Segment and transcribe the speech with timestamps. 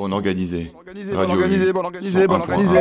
[0.00, 0.72] Bon organisé.
[0.74, 2.78] Organisé, bon organisé, bon organisé, bon organisé.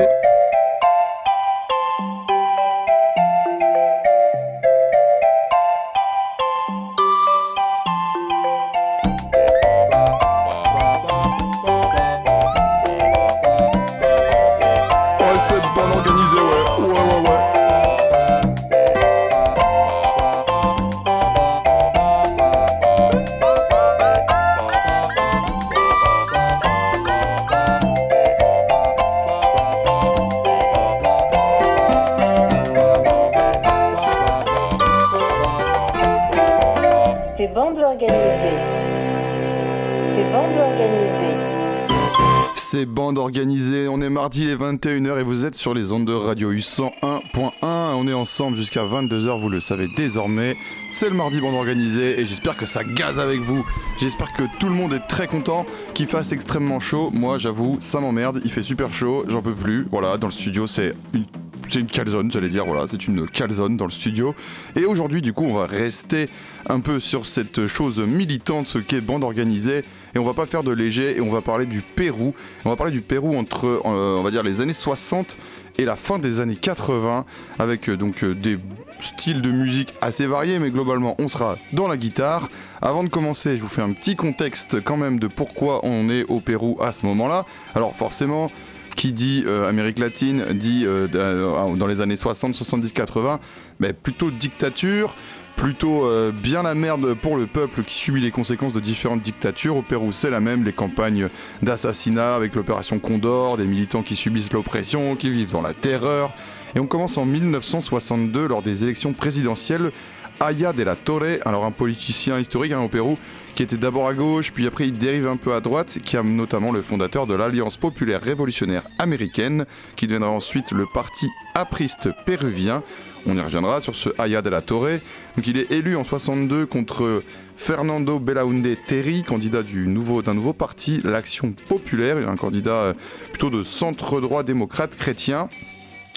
[44.29, 47.51] Mardi les 21h et vous êtes sur les ondes de Radio U 101.1.
[47.63, 50.55] On est ensemble jusqu'à 22h, vous le savez désormais.
[50.91, 53.65] C'est le mardi bande organisée et j'espère que ça gaze avec vous.
[53.97, 55.65] J'espère que tout le monde est très content,
[55.95, 57.09] qu'il fasse extrêmement chaud.
[57.11, 59.87] Moi j'avoue, ça m'emmerde, il fait super chaud, j'en peux plus.
[59.89, 61.25] Voilà, dans le studio c'est une
[61.69, 64.35] c'est une calzone, j'allais dire, voilà, c'est une calzone dans le studio.
[64.75, 66.29] Et aujourd'hui, du coup, on va rester
[66.67, 69.83] un peu sur cette chose militante, ce qu'est bande organisée,
[70.15, 72.33] et on va pas faire de léger, et on va parler du Pérou.
[72.65, 75.37] On va parler du Pérou entre, euh, on va dire, les années 60
[75.77, 77.25] et la fin des années 80,
[77.57, 78.59] avec euh, donc euh, des
[78.99, 82.49] styles de musique assez variés, mais globalement, on sera dans la guitare.
[82.81, 86.23] Avant de commencer, je vous fais un petit contexte quand même de pourquoi on est
[86.25, 87.45] au Pérou à ce moment-là.
[87.75, 88.51] Alors forcément,
[88.95, 93.39] qui dit euh, Amérique latine dit euh, dans dans les années 60, 70, 80,
[93.79, 95.15] mais plutôt dictature,
[95.55, 99.75] plutôt euh, bien la merde pour le peuple qui subit les conséquences de différentes dictatures.
[99.75, 101.29] Au Pérou, c'est la même, les campagnes
[101.61, 106.33] d'assassinat avec l'opération Condor, des militants qui subissent l'oppression, qui vivent dans la terreur.
[106.75, 109.91] Et on commence en 1962 lors des élections présidentielles.
[110.39, 113.17] Aya de la Torre, alors un politicien historique hein, au Pérou,
[113.55, 116.23] qui était d'abord à gauche, puis après il dérive un peu à droite, qui est
[116.23, 122.83] notamment le fondateur de l'Alliance populaire révolutionnaire américaine, qui deviendra ensuite le parti apriste péruvien.
[123.27, 124.99] On y reviendra sur ce Aya de la Torre.
[125.35, 127.21] Donc il est élu en 62 contre
[127.57, 132.93] Fernando Belaunde Terry, candidat du nouveau, d'un nouveau parti, l'Action populaire, un candidat euh,
[133.31, 135.49] plutôt de centre droit démocrate chrétien.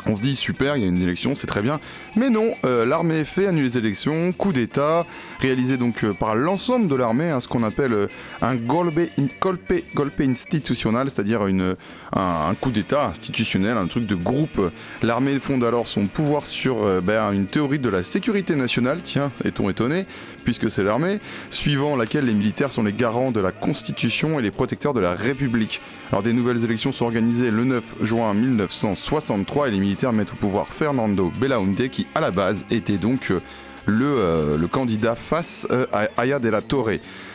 [0.07, 1.79] On se dit super, il y a une élection, c'est très bien.
[2.17, 5.07] Mais non, euh, l'armée fait annule les élections, coup d'État,
[5.39, 8.07] réalisé donc euh, par l'ensemble de l'armée, hein, ce qu'on appelle euh,
[8.41, 14.73] un golpe, in- institutionnel, c'est-à-dire un, coup d'État institutionnel, un truc de groupe.
[15.03, 19.71] L'armée fonde alors son pouvoir sur ben, une théorie de la sécurité nationale, tiens, est-on
[19.71, 20.07] étonné,
[20.45, 21.21] puisque c'est l'armée,
[21.51, 25.15] suivant laquelle les militaires sont les garants de la Constitution et les protecteurs de la
[25.15, 25.81] République.
[26.11, 30.37] Alors des nouvelles élections sont organisées le 9 juin 1963 et les militaires mettent au
[30.37, 33.41] pouvoir Fernando Belaunde qui à la base était donc euh,
[33.87, 36.91] le, euh, le candidat face euh, à Aya de la Torre.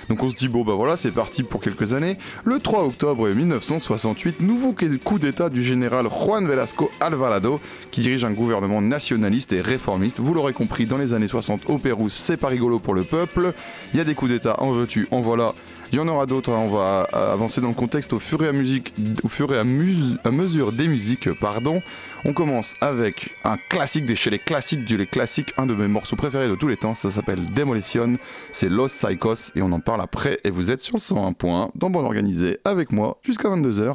[0.09, 2.17] Donc on se dit bon bah voilà c'est parti pour quelques années.
[2.43, 4.73] Le 3 octobre 1968, nouveau
[5.03, 7.59] coup d'état du général Juan Velasco Alvarado
[7.91, 10.19] qui dirige un gouvernement nationaliste et réformiste.
[10.19, 13.53] Vous l'aurez compris, dans les années 60 au Pérou c'est pas rigolo pour le peuple.
[13.93, 15.53] Il y a des coups d'état, en veux-tu, en voilà.
[15.91, 16.59] Il y en aura d'autres, hein.
[16.59, 18.93] on va euh, avancer dans le contexte au fur et à, musique,
[19.23, 21.31] au fur et à, mesure des musiques.
[21.39, 21.81] Pardon.
[22.25, 25.87] On commence avec un classique de chez les classiques du les classiques, un de mes
[25.87, 28.17] morceaux préférés de tous les temps, ça s'appelle Demolition,
[28.51, 31.69] c'est Los Psychos et on en parle après et vous êtes sur le 101 point
[31.75, 33.93] dans Bonne Organisée avec moi jusqu'à 22h.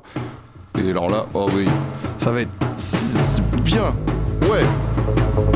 [0.83, 1.67] Et alors là, oh oui,
[2.17, 2.51] ça va être
[3.65, 3.95] bien,
[4.43, 5.52] ouais.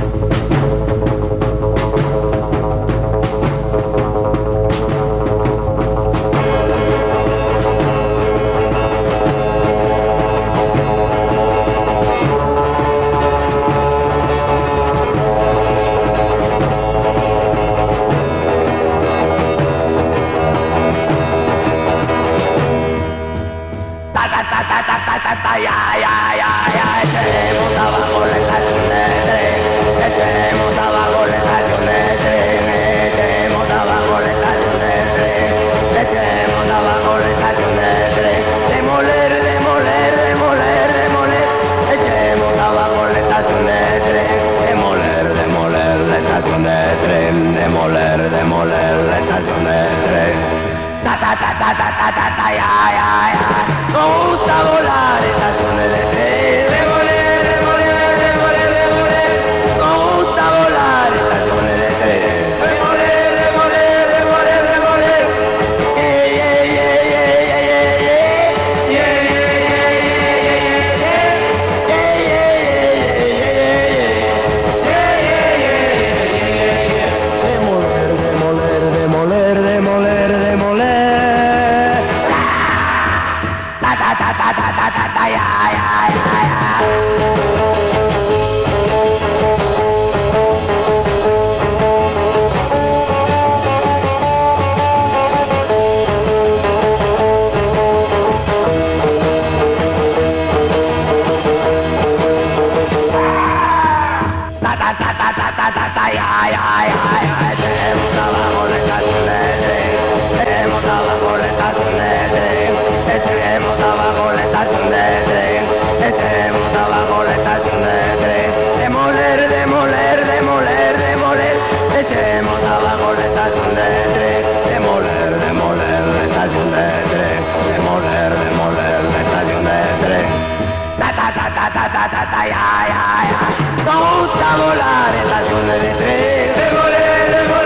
[131.71, 133.41] ta ta ta ta ya ya ya.
[133.85, 135.45] Nos gusta volar en las
[135.83, 137.66] de tren, de volé, de.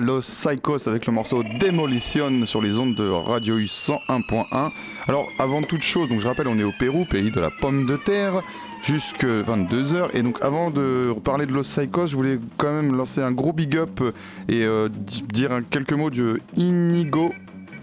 [0.00, 4.70] Los Psychos avec le morceau Demolition sur les ondes de Radio U 101.1.
[5.06, 7.86] Alors avant toute chose, donc je rappelle on est au Pérou, pays de la pomme
[7.86, 8.42] de terre,
[8.82, 10.10] jusque 22h.
[10.14, 13.52] Et donc avant de parler de Los Psychos, je voulais quand même lancer un gros
[13.52, 14.00] big up
[14.48, 17.32] et euh, dire quelques mots de Inigo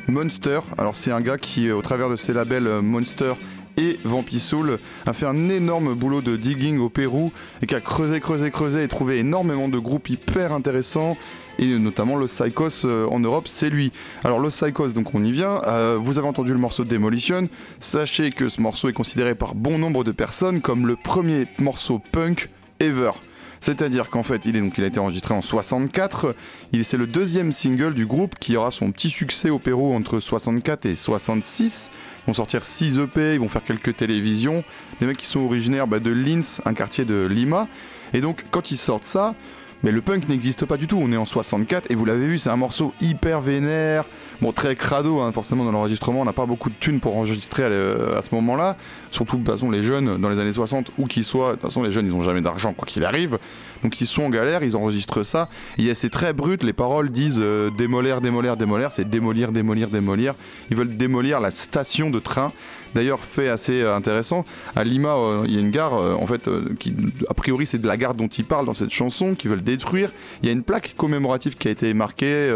[0.07, 0.59] Monster.
[0.77, 3.33] Alors c'est un gars qui au travers de ses labels euh, Monster
[3.77, 7.31] et Vampisoul a fait un énorme boulot de digging au Pérou
[7.61, 11.15] et qui a creusé, creusé, creusé et trouvé énormément de groupes hyper intéressants
[11.59, 13.91] et notamment Los Psychos euh, en Europe, c'est lui.
[14.23, 15.61] Alors Los Psychos, donc on y vient.
[15.65, 17.49] Euh, vous avez entendu le morceau Demolition.
[17.79, 21.99] Sachez que ce morceau est considéré par bon nombre de personnes comme le premier morceau
[22.11, 23.11] punk ever.
[23.59, 26.35] C'est-à-dire qu'en fait, il, est, donc, il a été enregistré en 64.
[26.81, 30.85] C'est le deuxième single du groupe qui aura son petit succès au Pérou entre 64
[30.85, 31.91] et 66.
[31.91, 34.63] Ils vont sortir 6 EP, ils vont faire quelques télévisions.
[34.99, 37.67] Des mecs qui sont originaires bah, de Linz, un quartier de Lima.
[38.13, 39.35] Et donc, quand ils sortent ça,
[39.83, 42.39] mais le punk n'existe pas du tout, on est en 64 et vous l'avez vu,
[42.39, 44.05] c'est un morceau hyper vénère,
[44.41, 47.63] bon très crado, hein, forcément dans l'enregistrement, on n'a pas beaucoup de thunes pour enregistrer
[47.63, 48.77] à, ce moment-là,
[49.11, 51.61] surtout de toute façon les jeunes dans les années 60, où qu'ils soient, de toute
[51.61, 53.37] façon les jeunes ils ont jamais d'argent quoi qu'il arrive,
[53.83, 55.49] donc ils sont en galère, ils enregistrent ça,
[55.93, 60.35] c'est très brut, les paroles disent euh, démolir, démolir, démolir, c'est démolir, démolir, démolir,
[60.69, 62.53] ils veulent démolir la station de train,
[62.95, 64.45] D'ailleurs, fait assez euh, intéressant,
[64.75, 66.95] à Lima, euh, il y a une gare, en fait, qui,
[67.29, 70.11] a priori, c'est de la gare dont il parle dans cette chanson, qu'ils veulent détruire.
[70.41, 72.51] Il y a une plaque commémorative qui a été marquée,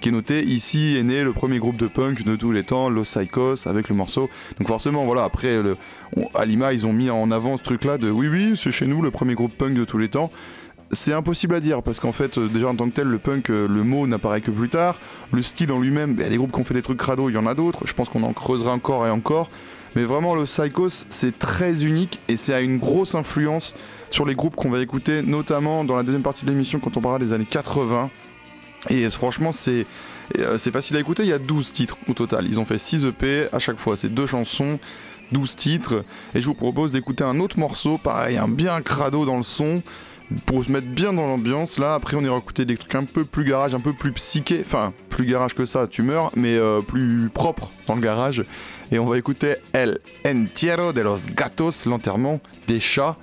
[0.00, 0.44] qui est notée.
[0.44, 3.88] Ici est né le premier groupe de punk de tous les temps, Los Psychos, avec
[3.88, 4.30] le morceau.
[4.58, 5.60] Donc, forcément, voilà, après,
[6.34, 9.02] à Lima, ils ont mis en avant ce truc-là de oui, oui, c'est chez nous
[9.02, 10.30] le premier groupe punk de tous les temps
[10.90, 13.50] c'est impossible à dire parce qu'en fait, euh, déjà en tant que tel, le punk,
[13.50, 14.98] euh, le mot n'apparaît que plus tard.
[15.32, 17.28] Le style en lui-même, il y a des groupes qui ont fait des trucs crado,
[17.28, 17.86] il y en a d'autres.
[17.86, 19.50] Je pense qu'on en creusera encore et encore.
[19.96, 23.74] Mais vraiment, le Psychos, c'est très unique et c'est à une grosse influence
[24.10, 27.00] sur les groupes qu'on va écouter, notamment dans la deuxième partie de l'émission quand on
[27.00, 28.10] parlera des années 80.
[28.90, 29.86] Et franchement, c'est.
[30.38, 32.46] Euh, c'est facile à écouter, il y a 12 titres au total.
[32.48, 34.80] Ils ont fait 6 EP à chaque fois, c'est deux chansons,
[35.30, 36.04] 12 titres.
[36.34, 39.82] Et je vous propose d'écouter un autre morceau, pareil, un bien crado dans le son
[40.44, 41.78] pour se mettre bien dans l'ambiance.
[41.78, 44.62] Là, après, on ira écouter des trucs un peu plus garage, un peu plus psyché.
[44.64, 48.44] Enfin, plus garage que ça, tu meurs, mais euh, plus propre dans le garage.
[48.92, 53.16] Et on va écouter El Entierro de los Gatos, l'enterrement des chats.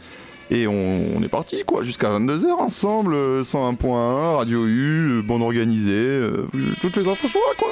[0.51, 6.47] Et on, est parti, quoi, jusqu'à 22h ensemble, 101.1, Radio U, bande organisée, euh,
[6.81, 7.69] toutes les infos sont là, quoi.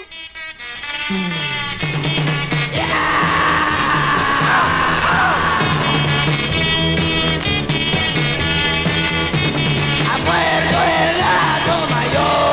[12.13, 12.50] Yo!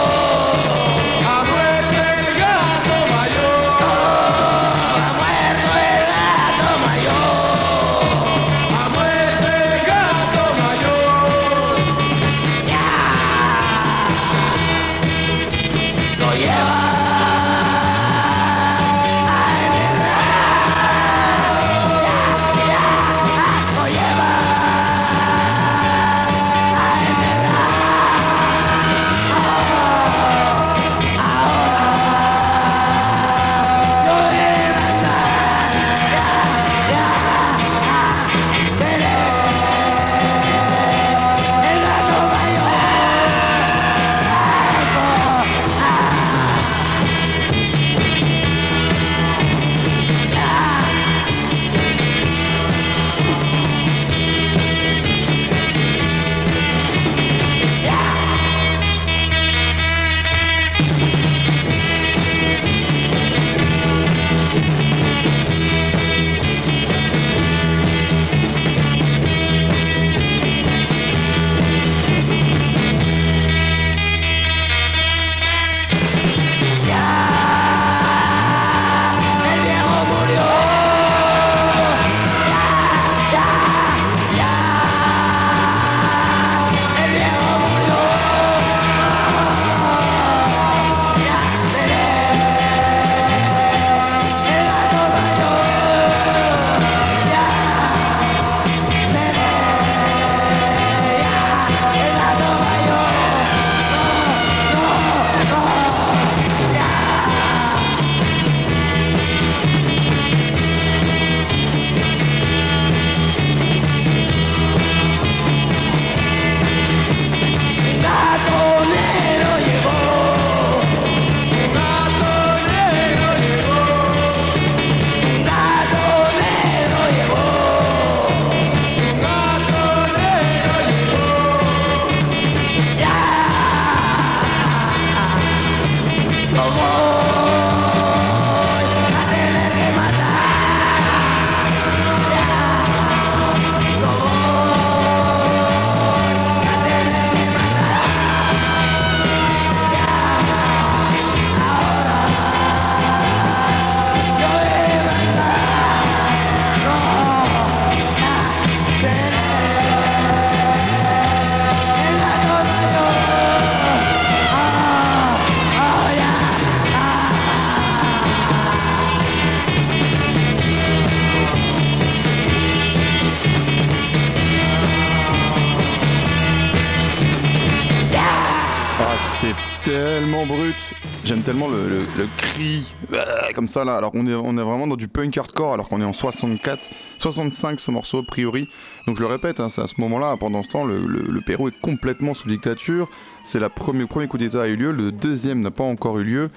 [183.12, 183.24] Euh,
[183.54, 183.96] comme ça là.
[183.96, 186.90] Alors qu'on est, on est vraiment dans du punk hardcore alors qu'on est en 64,
[187.18, 188.68] 65 ce morceau a priori.
[189.06, 191.80] Donc je le répète, hein, c'est à ce moment-là, pendant ce temps, le, Pérou est
[191.80, 193.08] complètement sous dictature.
[193.44, 196.50] C'est le premier coup d'État a eu lieu, le deuxième n'a pas encore eu lieu.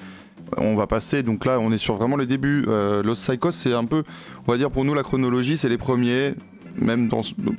[0.57, 2.65] On va passer, donc là on est sur vraiment le début.
[2.67, 4.03] Euh, Los Psychos c'est un peu,
[4.47, 6.33] on va dire pour nous la chronologie c'est les premiers,
[6.75, 7.09] même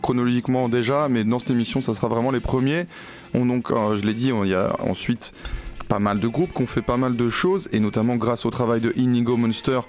[0.02, 2.86] chronologiquement déjà, mais dans cette émission ça sera vraiment les premiers.
[3.34, 5.32] On, donc euh, je l'ai dit, on- il y a ensuite
[5.92, 8.50] pas mal de groupes qui ont fait pas mal de choses, et notamment grâce au
[8.50, 9.80] travail de Inigo Monster,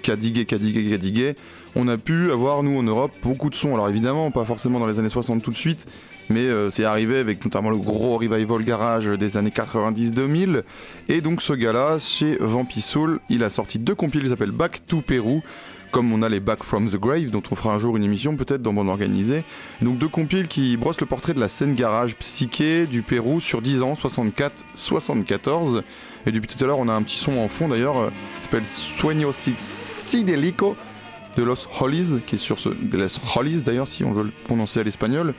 [0.00, 1.36] qui a digué,
[1.76, 3.74] on a pu avoir, nous, en Europe, beaucoup de sons.
[3.74, 5.86] Alors évidemment, pas forcément dans les années 60 tout de suite,
[6.30, 10.62] mais euh, c'est arrivé avec notamment le gros revival garage des années 90-2000.
[11.10, 14.86] Et donc ce gars-là, chez Vampy Soul, il a sorti deux compiles qui s'appellent Back
[14.86, 15.42] to Peru,
[15.90, 18.36] comme on a les Back from the Grave, dont on fera un jour une émission
[18.36, 19.44] peut-être dans Bon Organisé.
[19.82, 23.62] Donc deux compiles qui brossent le portrait de la scène garage psyché du Pérou sur
[23.62, 25.82] 10 ans, 64-74.
[26.26, 28.10] Et depuis tout à l'heure, on a un petit son en fond d'ailleurs, euh,
[28.42, 30.76] s'appelle Sueño Sidelico
[31.36, 32.68] de Los Hollies, qui est sur ce.
[32.68, 33.18] de Los
[33.64, 35.34] d'ailleurs, si on veut le prononcer à l'espagnol,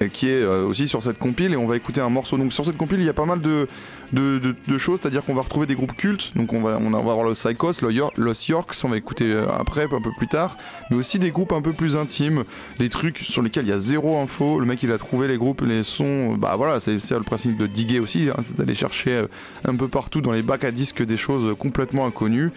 [0.00, 1.52] et qui est euh, aussi sur cette compile.
[1.52, 2.36] Et on va écouter un morceau.
[2.36, 3.68] Donc sur cette compile, il y a pas mal de,
[4.12, 6.36] de, choses, c'est-à-dire qu'on va retrouver des groupes cultes.
[6.36, 9.46] Donc on va, on va avoir le Psychos, le Los Yorks, on va écouter euh,
[9.52, 10.56] après, un peu plus tard,
[10.90, 12.44] mais aussi des groupes un peu plus intimes,
[12.78, 14.60] des trucs sur lesquels il y a zéro info.
[14.60, 16.34] Le mec, il a trouvé les groupes, les sons.
[16.34, 19.26] Bah voilà, c'est le principe de diguer aussi, hein, c'est d'aller chercher euh,
[19.64, 22.50] un peu partout dans les bacs à disques des choses complètement inconnues.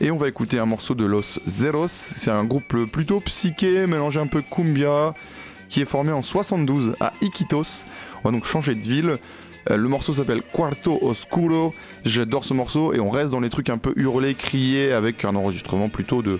[0.00, 1.86] Et on va écouter un morceau de Los Zeros.
[1.88, 5.14] C'est un groupe plutôt psyché, mélangé un peu cumbia,
[5.68, 7.84] qui est formé en 72 à Iquitos.
[8.22, 9.18] On va donc changer de ville.
[9.70, 11.74] Euh, le morceau s'appelle Cuarto Oscuro.
[12.04, 15.34] J'adore ce morceau et on reste dans les trucs un peu hurlés, criés, avec un
[15.34, 16.38] enregistrement plutôt de,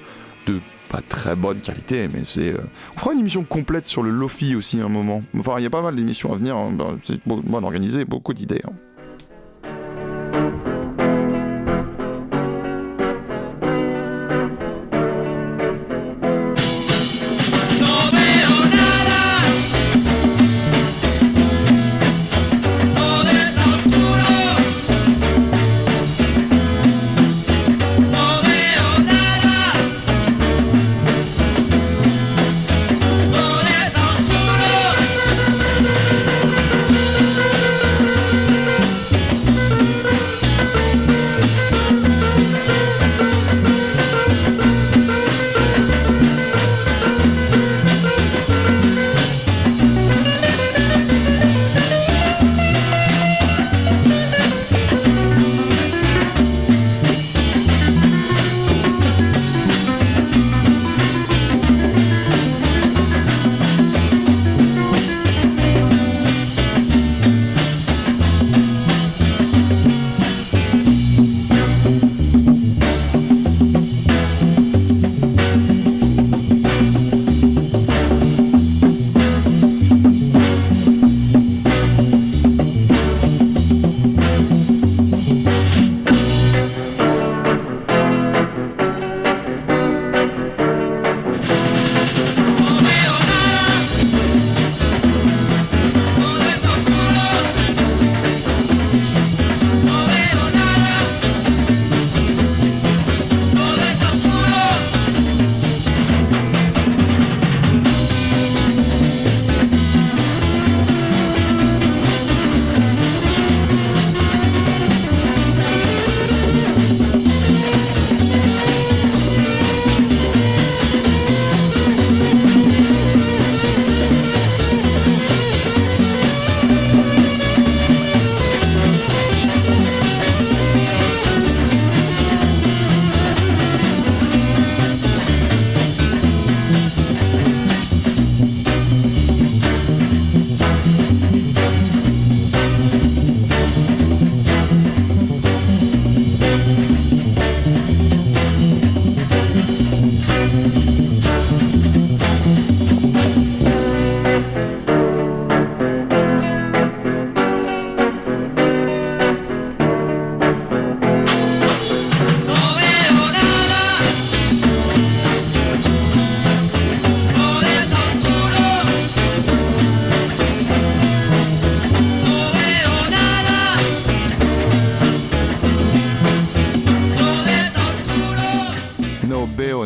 [0.91, 2.51] pas très bonne qualité, mais c'est.
[2.51, 2.59] euh,
[2.97, 5.23] On fera une émission complète sur le Lofi aussi un moment.
[5.39, 6.57] Enfin, il y a pas mal d'émissions à venir.
[6.57, 6.71] hein.
[6.73, 8.61] Ben, c'est bon bon organisé, beaucoup d'idées.
[8.65, 8.73] hein.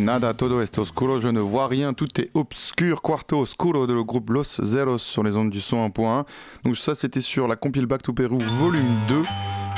[0.09, 3.03] Nada, todo est oscuro, je ne vois rien, tout est obscur.
[3.03, 6.25] Quarto Oscuro de le groupe Los Zeros sur les ondes du son 1.1.
[6.65, 9.25] Donc ça c'était sur la compile Back to Peru volume 2.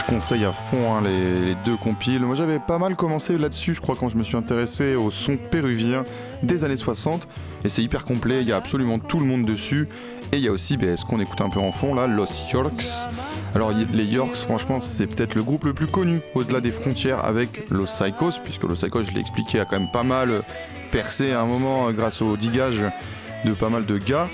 [0.01, 2.21] Je conseille à fond hein, les, deux compiles.
[2.21, 5.37] Moi j'avais pas mal commencé là-dessus, je crois, quand je me suis intéressé au son
[5.37, 6.05] péruvien
[6.43, 7.29] des années 60.
[7.65, 9.89] Et c'est hyper complet, il y a absolument tout le monde dessus.
[10.33, 12.29] Et il y a aussi ben, ce qu'on écoute un peu en fond là, Los
[12.51, 13.09] Yorks.
[13.55, 17.69] Alors les Yorks, franchement, c'est peut-être le groupe le plus connu au-delà des frontières avec
[17.71, 20.43] Los Psychos, puisque Los Psychos, je l'ai expliqué, a quand même pas mal
[20.93, 22.87] percé à un moment euh, grâce au digage
[23.45, 24.29] de pas mal de gars.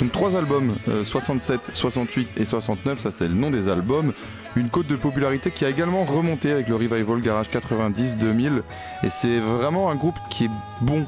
[0.00, 4.12] Donc trois albums, euh, 67, 68 et 69, ça c'est le nom des albums.
[4.56, 8.62] Une cote de popularité qui a également remonté avec le revival Garage 90-2000.
[9.04, 11.06] Et c'est vraiment un groupe qui est bon.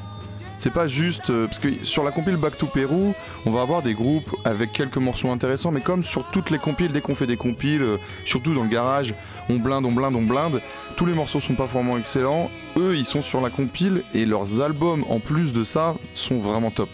[0.57, 3.13] C'est pas juste euh, parce que sur la compile Back to Peru,
[3.45, 6.91] on va avoir des groupes avec quelques morceaux intéressants, mais comme sur toutes les compiles,
[6.91, 9.15] dès qu'on fait des compiles, euh, surtout dans le garage,
[9.49, 10.61] on blinde, on blinde, on blinde.
[10.95, 12.49] Tous les morceaux sont pas vraiment excellents.
[12.77, 16.69] Eux, ils sont sur la compile et leurs albums, en plus de ça, sont vraiment
[16.69, 16.89] top.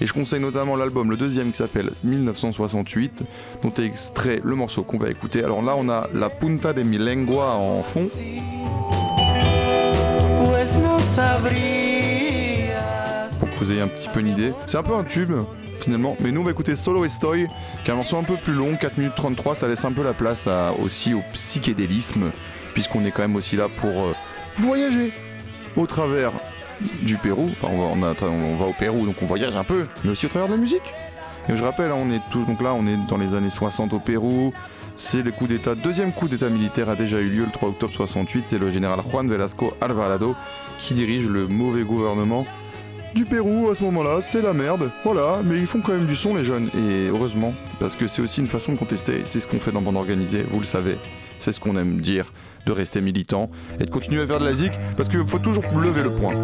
[0.00, 3.22] Et je conseille notamment l'album, le deuxième qui s'appelle 1968,
[3.62, 5.42] dont est extrait le morceau qu'on va écouter.
[5.42, 8.06] Alors là, on a La Punta de mi Lengua en fond.
[13.40, 14.52] Pour que vous ayez un petit peu une idée.
[14.66, 15.32] C'est un peu un tube
[15.80, 17.46] finalement, mais nous on va écouter Solo Estoy,
[17.84, 20.02] qui est un morceau un peu plus long, 4 minutes 33, ça laisse un peu
[20.02, 22.32] la place à- aussi au psychédélisme,
[22.74, 24.12] puisqu'on est quand même aussi là pour euh,
[24.56, 25.12] voyager
[25.76, 26.32] au travers
[27.02, 27.96] du Pérou, enfin on
[28.56, 30.94] va, au Pérou donc on voyage un peu, mais aussi au travers de la musique.
[31.48, 33.94] Et je rappelle, hein, on est tous, donc là on est dans les années 60
[33.94, 34.52] au Pérou,
[34.96, 37.92] c'est le coup d'état, deuxième coup d'état militaire a déjà eu lieu le 3 octobre
[37.94, 40.34] 68, c'est le général Juan Velasco Alvarado
[40.78, 42.46] qui dirige le mauvais gouvernement
[43.14, 43.70] du Pérou.
[43.70, 46.44] À ce moment-là, c'est la merde, voilà, mais ils font quand même du son les
[46.44, 49.72] jeunes, et heureusement, parce que c'est aussi une façon de contester, c'est ce qu'on fait
[49.72, 50.98] dans Bande Organisée, vous le savez,
[51.38, 52.32] c'est ce qu'on aime dire,
[52.68, 53.50] de rester militant,
[53.80, 56.34] et de continuer à faire de la zik, parce qu'il faut toujours lever le point.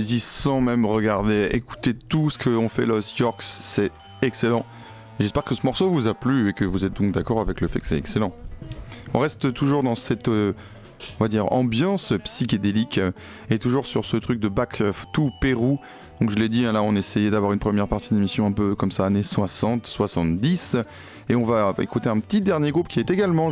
[0.00, 1.50] Allez-y sans même regarder.
[1.52, 4.64] Écoutez tout ce qu'ont fait Los Yorks, c'est excellent.
[5.18, 7.68] J'espère que ce morceau vous a plu et que vous êtes donc d'accord avec le
[7.68, 8.32] fait que c'est excellent.
[9.12, 10.54] On reste toujours dans cette, euh,
[11.18, 13.10] on va dire, ambiance psychédélique euh,
[13.50, 14.82] et toujours sur ce truc de Back
[15.12, 15.78] to Pérou.
[16.22, 18.74] Donc je l'ai dit, hein, là on essayait d'avoir une première partie d'émission un peu
[18.74, 20.78] comme ça, années 60, 70.
[21.30, 23.50] Et on va écouter un petit dernier groupe qui est également,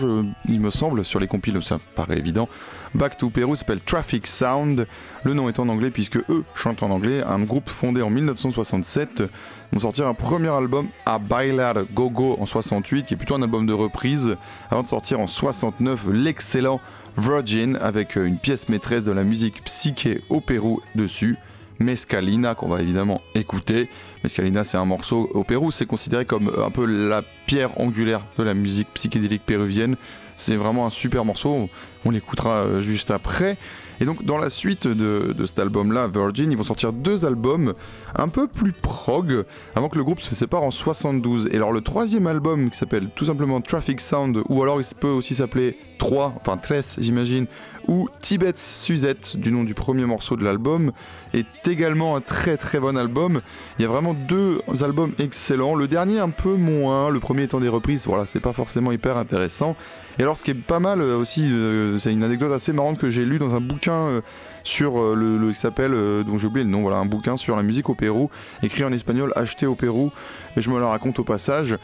[0.49, 2.49] il me semble, sur les compiles, ça paraît évident.
[2.93, 4.89] Back to Peru s'appelle Traffic Sound.
[5.23, 7.23] Le nom est en anglais puisque eux chantent en anglais.
[7.23, 9.21] Un groupe fondé en 1967.
[9.21, 9.29] Ils
[9.75, 13.65] vont sortir un premier album à Bailar Gogo en 68, qui est plutôt un album
[13.65, 14.35] de reprise,
[14.73, 16.81] avant de sortir en 69 l'excellent
[17.17, 21.37] Virgin avec une pièce maîtresse de la musique psyché au Pérou dessus.
[21.79, 23.89] Mescalina qu'on va évidemment écouter.
[24.25, 28.23] Mescalina c'est un morceau au Pérou, c'est considéré comme euh, un peu la pierre angulaire
[28.39, 29.97] de la musique psychédélique péruvienne.
[30.37, 31.69] C'est vraiment un super morceau,
[32.05, 33.59] on l'écoutera euh, juste après.
[34.01, 37.75] Et donc dans la suite de, de cet album-là, Virgin, ils vont sortir deux albums
[38.15, 41.49] un peu plus prog, avant que le groupe se sépare en 72.
[41.53, 45.09] Et alors le troisième album qui s'appelle tout simplement Traffic Sound, ou alors il peut
[45.09, 47.47] aussi s'appeler 3, enfin 13 j'imagine,
[47.89, 50.93] ou Tibet Suzette, du nom du premier morceau de l'album,
[51.33, 53.41] est également un très très bon album.
[53.79, 57.61] Il y a vraiment deux albums excellents, le dernier un peu moins, le premier étant
[57.61, 59.75] des reprises, voilà, c'est pas forcément hyper intéressant.
[60.19, 62.99] Et alors ce qui est pas mal euh, aussi, euh, c'est une anecdote assez marrante
[62.99, 64.21] que j'ai lue dans un bouquin euh,
[64.65, 65.93] sur le, le- qui s'appelle,
[66.27, 68.31] dont j'ai oublié le nom, voilà, un bouquin sur la musique au Pérou,
[68.63, 70.13] écrit en espagnol, acheté au Pérou,
[70.57, 71.77] et je me la raconte au passage.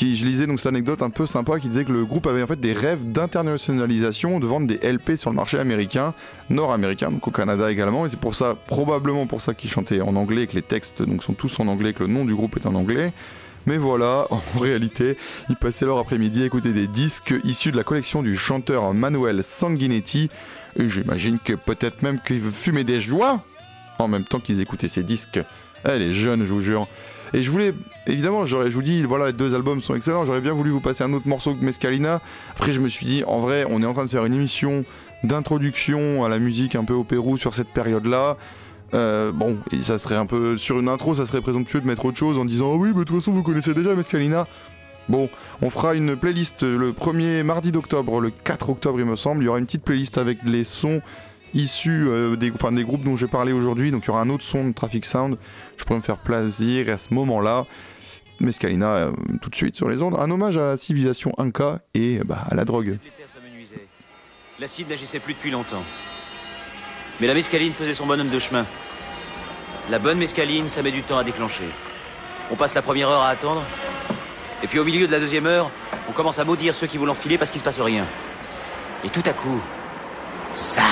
[0.00, 2.42] Qui, je lisais donc cette anecdote un peu sympa qui disait que le groupe avait
[2.42, 6.14] en fait des rêves d'internationalisation, de vendre des LP sur le marché américain,
[6.48, 10.16] nord-américain, donc au Canada également, et c'est pour ça, probablement pour ça qu'ils chantaient en
[10.16, 12.64] anglais, que les textes donc sont tous en anglais, que le nom du groupe est
[12.64, 13.12] en anglais.
[13.66, 15.18] Mais voilà, en réalité,
[15.50, 19.44] ils passaient leur après-midi à écouter des disques issus de la collection du chanteur Manuel
[19.44, 20.30] Sanguinetti,
[20.78, 23.42] et j'imagine que peut-être même qu'ils fumaient des joints
[23.98, 25.40] en même temps qu'ils écoutaient ces disques.
[25.86, 26.88] Eh, les jeunes, je vous jure.
[27.32, 27.74] Et je voulais,
[28.06, 30.24] évidemment, je vous dis, voilà, les deux albums sont excellents.
[30.24, 32.20] J'aurais bien voulu vous passer un autre morceau que Mescalina.
[32.52, 34.84] Après, je me suis dit, en vrai, on est en train de faire une émission
[35.22, 38.36] d'introduction à la musique un peu au Pérou sur cette période-là.
[38.94, 42.18] Euh, bon, ça serait un peu sur une intro, ça serait présomptueux de mettre autre
[42.18, 44.48] chose en disant, ah oui, bah, de toute façon, vous connaissez déjà Mescalina.
[45.08, 45.28] Bon,
[45.60, 49.42] on fera une playlist le premier mardi d'octobre, le 4 octobre, il me semble.
[49.42, 51.00] Il y aura une petite playlist avec les sons
[51.54, 53.90] issus euh, des, des groupes dont j'ai parlé aujourd'hui.
[53.90, 55.36] Donc il y aura un autre son de Traffic Sound.
[55.76, 57.66] Je pourrais me faire plaisir et à ce moment-là,
[58.40, 60.16] Mescalina euh, tout de suite sur les ondes.
[60.18, 62.98] Un hommage à la civilisation Inca et bah, à la drogue.
[64.58, 65.82] L'acide n'agissait plus depuis longtemps.
[67.20, 68.66] Mais la mescaline faisait son bonhomme de chemin.
[69.90, 71.64] La bonne mescaline, ça met du temps à déclencher.
[72.50, 73.62] On passe la première heure à attendre.
[74.62, 75.70] Et puis au milieu de la deuxième heure,
[76.08, 78.06] on commence à maudire ceux qui vont l'enfiler parce qu'il se passe rien.
[79.04, 79.60] Et tout à coup,
[80.54, 80.84] 三。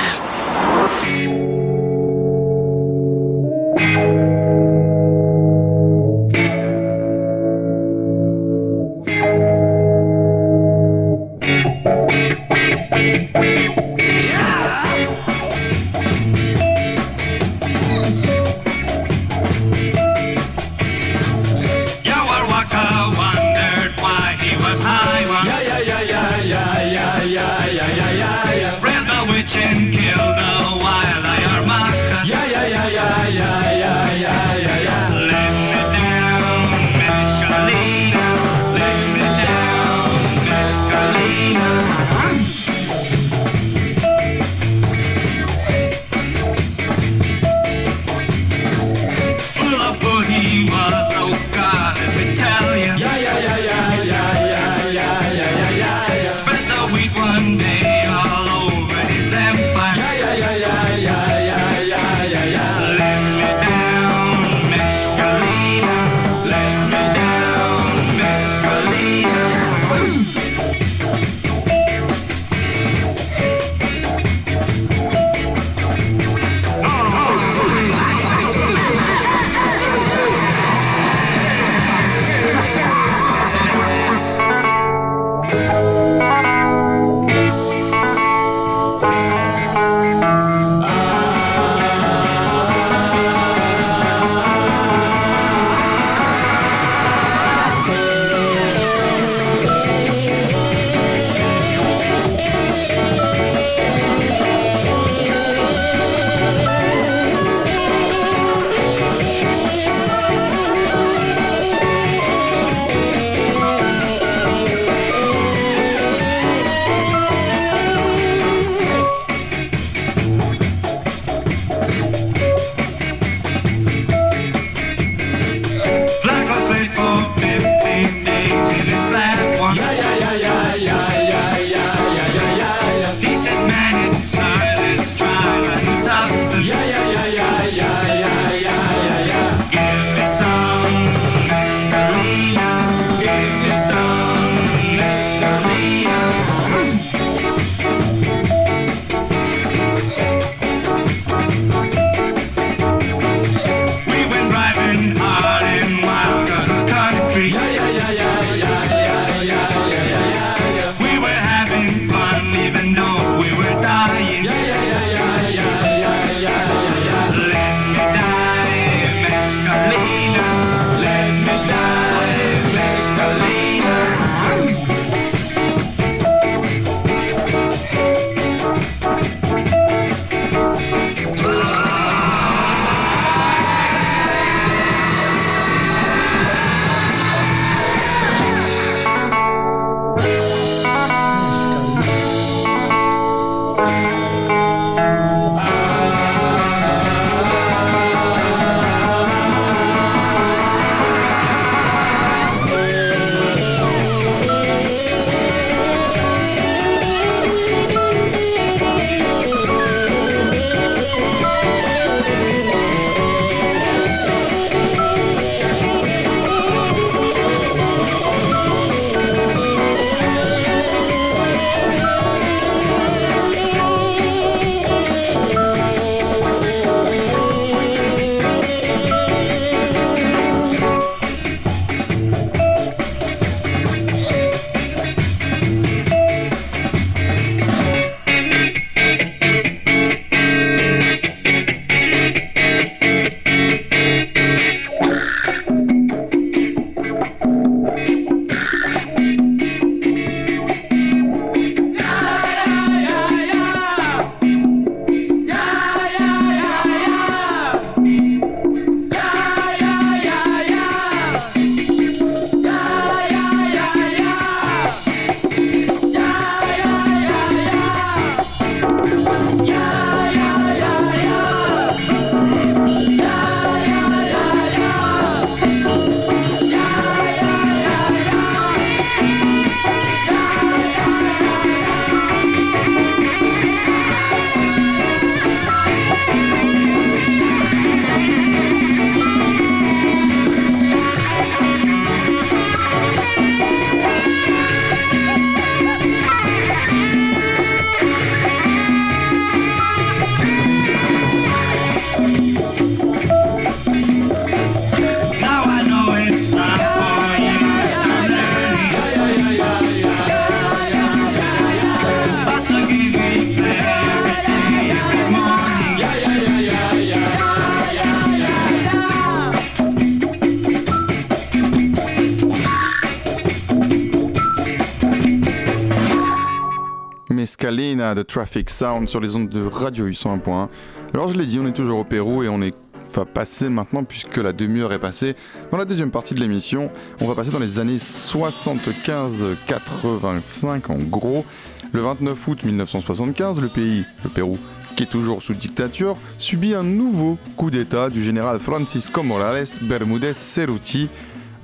[328.15, 330.69] De Traffic Sound sur les ondes de Radio U 101.1.
[331.15, 332.75] Alors je l'ai dit, on est toujours au Pérou et on est
[333.17, 335.37] va passer maintenant, puisque la demi-heure est passée,
[335.71, 336.91] dans la deuxième partie de l'émission.
[337.21, 341.45] On va passer dans les années 75-85 en gros.
[341.93, 344.59] Le 29 août 1975, le pays, le Pérou,
[344.95, 350.35] qui est toujours sous dictature, subit un nouveau coup d'État du général Francisco Morales Bermudez
[350.35, 351.09] Cerruti.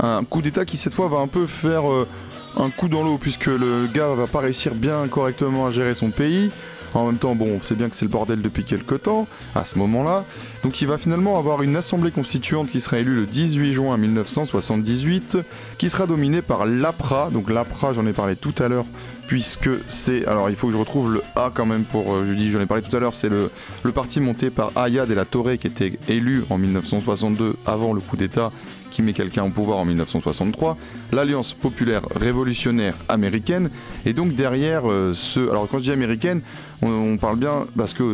[0.00, 2.08] Un coup d'État qui cette fois va un peu faire euh,
[2.56, 6.10] un coup dans l'eau, puisque le gars va pas réussir bien correctement à gérer son
[6.10, 6.50] pays.
[6.94, 9.64] En même temps, bon, on sait bien que c'est le bordel depuis quelques temps, à
[9.64, 10.24] ce moment-là.
[10.62, 15.38] Donc il va finalement avoir une assemblée constituante qui sera élue le 18 juin 1978,
[15.76, 17.30] qui sera dominée par l'APRA.
[17.32, 18.86] Donc l'APRA, j'en ai parlé tout à l'heure,
[19.26, 20.26] puisque c'est...
[20.26, 22.12] Alors il faut que je retrouve le A quand même pour...
[22.12, 23.50] euh, je dis, j'en ai parlé tout à l'heure, c'est le,
[23.92, 28.16] parti monté par Aya de la Torre qui était élu en 1962 avant le coup
[28.16, 28.52] d'État
[28.90, 30.76] qui met quelqu'un au pouvoir en 1963,
[31.10, 33.70] l'Alliance populaire révolutionnaire américaine,
[34.06, 35.40] et donc derrière euh, ce...
[35.50, 36.42] Alors quand je dis américaine,
[36.80, 38.04] on, parle bien parce que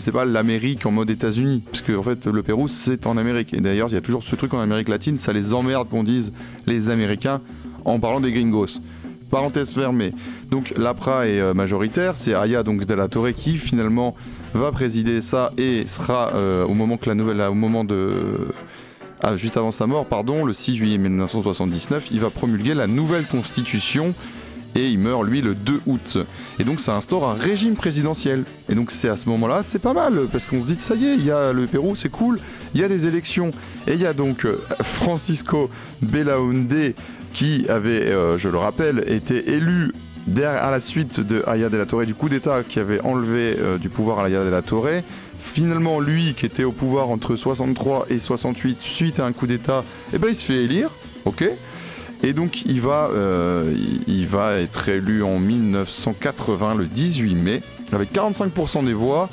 [0.00, 3.54] c'est pas l'Amérique en mode États-Unis, parce que en fait le Pérou c'est en Amérique,
[3.54, 6.02] et d'ailleurs il y a toujours ce truc en Amérique latine, ça les emmerde qu'on
[6.02, 6.32] dise
[6.66, 7.40] les Américains
[7.84, 8.80] en parlant des gringos.
[9.30, 10.12] Parenthèse fermée.
[10.50, 14.14] Donc l'APRA est euh, majoritaire, c'est Aya donc de la Torre qui finalement
[14.54, 18.48] va présider ça et sera euh, au moment que la nouvelle, au moment de
[19.22, 23.26] ah, juste avant sa mort, pardon, le 6 juillet 1979, il va promulguer la nouvelle
[23.26, 24.14] constitution
[24.76, 26.18] et il meurt lui le 2 août.
[26.58, 28.44] Et donc ça instaure un régime présidentiel.
[28.68, 31.06] Et donc c'est à ce moment-là, c'est pas mal parce qu'on se dit ça y
[31.06, 32.38] est, il y a le Pérou, c'est cool,
[32.74, 33.50] il y a des élections
[33.86, 35.68] et il y a donc euh, Francisco
[36.00, 36.94] Belaunde
[37.32, 39.92] qui avait, euh, je le rappelle, été élu
[40.44, 43.78] à la suite de Aya de la Torre du coup d'État qui avait enlevé euh,
[43.78, 44.88] du pouvoir à Aya de la Torre.
[45.40, 49.84] Finalement, lui qui était au pouvoir entre 63 et 68 suite à un coup d'État,
[50.12, 50.90] eh ben il se fait élire,
[51.24, 51.48] ok.
[52.22, 53.72] Et donc il va, euh,
[54.06, 57.62] il- va être élu en 1980, le 18 mai,
[57.92, 59.30] avec 45% des voix,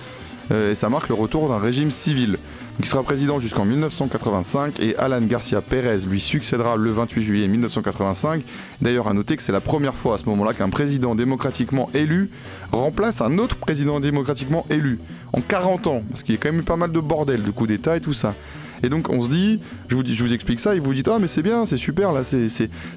[0.54, 2.38] et ça marque le retour d'un régime civil.
[2.80, 8.44] Il sera président jusqu'en 1985 et Alan Garcia Pérez lui succédera le 28 juillet 1985.
[8.82, 12.30] D'ailleurs, à noter que c'est la première fois à ce moment-là qu'un président démocratiquement élu
[12.74, 15.00] remplace un autre président démocratiquement élu
[15.32, 17.52] en 40 ans, parce qu'il y a quand même eu pas mal de bordel, de
[17.52, 18.36] coups d'État et tout ça.
[18.84, 21.42] Et donc on se dit, je vous, explique ça, et vous dites ah mais c'est
[21.42, 22.48] bien, c'est super là, c'est,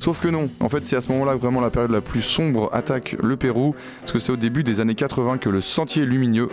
[0.01, 0.51] sauf que non.
[0.61, 3.75] En fait c'est à ce moment-là vraiment la période la plus sombre attaque le Pérou,
[4.01, 6.49] parce que c'est au début des années 80 que le Sentier lumineux,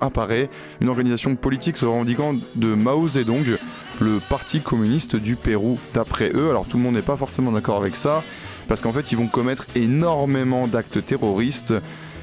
[0.00, 3.58] apparaît, une organisation politique se revendiquant de Mao Zedong,
[4.00, 6.50] le parti communiste du Pérou d'après eux.
[6.50, 8.22] Alors tout le monde n'est pas forcément d'accord avec ça,
[8.68, 11.74] parce qu'en fait ils vont commettre énormément d'actes terroristes.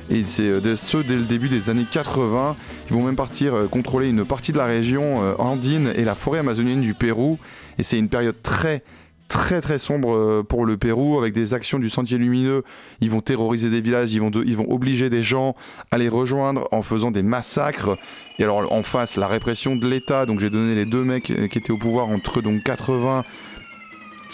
[0.10, 2.56] Et c'est euh, ceux dès le début des années 80.
[2.90, 6.16] Ils vont même partir euh, contrôler une partie de la région euh, andine et la
[6.16, 7.40] forêt amazonienne du Pérou.
[7.80, 8.84] Et c'est une période très
[9.28, 12.64] très très sombre pour le Pérou avec des actions du Sentier Lumineux.
[13.02, 15.56] Ils vont terroriser des villages, ils vont, ils vont obliger des gens
[15.90, 17.98] à les rejoindre en faisant des massacres.
[18.38, 20.28] Et alors en face, la répression de l'État.
[20.28, 23.24] Donc j'ai donné les deux mecs qui étaient au pouvoir entre donc 80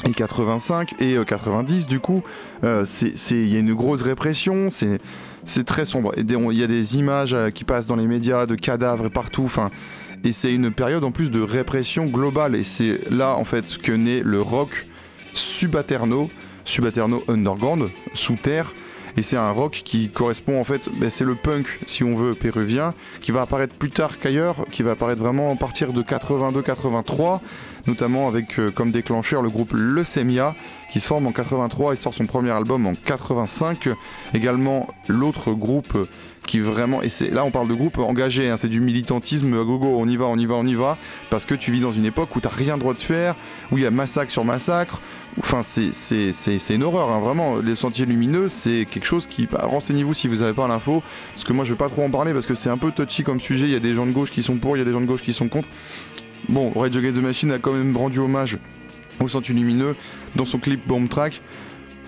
[0.06, 2.24] et 85 et euh, 90 du coup.
[2.64, 4.70] Il y a une grosse répression,
[5.46, 6.14] c'est très sombre.
[6.18, 9.44] Il y a des images euh, qui passent dans les médias de cadavres et partout.
[9.44, 9.70] Enfin,
[10.24, 12.56] et c'est une période en plus de répression globale.
[12.56, 14.88] Et c'est là en fait que naît le rock
[15.34, 16.30] subaterno,
[16.64, 18.74] subaterno underground, sous terre.
[19.18, 22.34] Et c'est un rock qui correspond en fait, ben, c'est le punk si on veut
[22.34, 27.42] péruvien, qui va apparaître plus tard qu'ailleurs, qui va apparaître vraiment à partir de 82-83,
[27.88, 30.56] notamment avec euh, comme déclencheur le groupe Leucemia,
[30.92, 33.90] qui se forme en 83 et sort son premier album en 85.
[34.34, 35.98] Également l'autre groupe
[36.48, 39.64] qui vraiment, et c'est là on parle de groupe engagé, hein, c'est du militantisme à
[39.64, 40.98] gogo, on y va, on y va, on y va,
[41.30, 43.36] parce que tu vis dans une époque où t'as rien droit de faire,
[43.72, 45.02] où il y a massacre sur massacre,
[45.40, 47.56] Enfin, c'est- une horreur, hein, vraiment.
[47.62, 49.48] Les sentiers lumineux, c'est quelque chose qui.
[49.48, 51.02] bah, Renseignez-vous si vous n'avez pas l'info,
[51.34, 53.24] parce que moi je vais pas trop en parler parce que c'est un peu touchy
[53.24, 53.68] comme sujet.
[53.68, 55.00] Il y a des gens de gauche qui sont pour, il y a des gens
[55.00, 55.70] de gauche qui sont contre.
[56.50, 58.58] Bon, Rage Against the Machine a quand même rendu hommage
[59.20, 59.96] aux sentiers lumineux
[60.36, 61.42] dans son clip Bomb Track.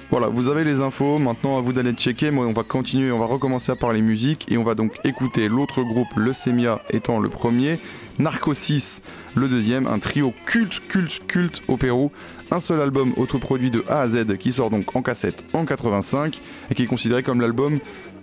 [0.09, 2.29] Voilà, vous avez les infos, maintenant à vous d'aller checker.
[2.29, 5.49] Moi, on va continuer, on va recommencer à parler musique et on va donc écouter
[5.49, 7.79] l'autre groupe, Leucemia étant le premier,
[8.19, 9.01] Narcosis
[9.36, 12.11] le deuxième, un trio culte, culte, culte au Pérou.
[12.51, 16.39] Un seul album autoproduit de A à Z qui sort donc en cassette en 85
[16.69, 17.79] et qui est considéré comme l'album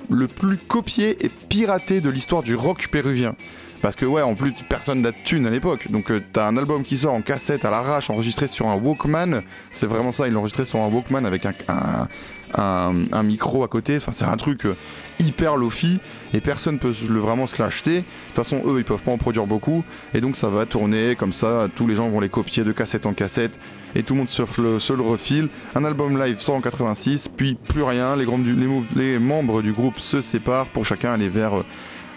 [0.09, 3.35] le plus copié et piraté de l'histoire du rock péruvien.
[3.83, 5.91] Parce que ouais, en plus personne n'a de thune à l'époque.
[5.91, 9.43] Donc euh, t'as un album qui sort en cassette à l'arrache, enregistré sur un Walkman.
[9.71, 13.97] C'est vraiment ça, il enregistré sur un Walkman avec un, micro à côté.
[13.97, 14.77] Enfin c'est un truc euh,
[15.19, 15.99] hyper lofi
[16.35, 17.99] et personne peut se- le, vraiment se l'acheter.
[18.01, 21.17] De toute façon, eux, ils peuvent pas en produire beaucoup et donc ça va tourner
[21.17, 21.69] comme ça.
[21.75, 23.59] Tous les gens vont les copier de cassette en cassette
[23.95, 25.49] et tout le monde se le, se le refile.
[25.75, 28.15] Un album live sort en 86, puis plus rien.
[28.15, 31.65] Les membres du groupe se séparent pour chacun aller vers euh,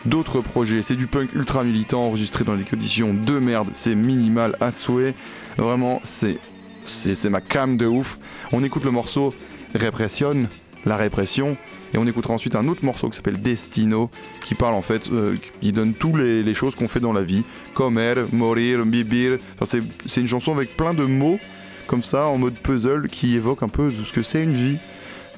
[0.06, 0.82] d'autres projets.
[0.82, 3.70] C'est du punk ultra militant enregistré dans des conditions de merde.
[3.74, 5.14] C'est minimal à souhait.
[5.58, 6.40] Vraiment, c'est
[6.86, 8.20] c'est ma cam de ouf.
[8.52, 9.34] On écoute le morceau
[9.74, 10.48] Répression,
[10.86, 11.58] la répression,
[11.94, 15.36] et on écoutera ensuite un autre morceau qui s'appelle Destino, qui parle en fait, euh,
[15.62, 17.44] qui donne toutes les, choses qu'on fait dans la vie,
[17.74, 19.40] comer, mourir, vivir.
[19.60, 21.40] Enfin, c'est une chanson avec plein de mots
[21.88, 24.78] comme ça, en mode puzzle, qui évoque un peu ce que c'est une vie.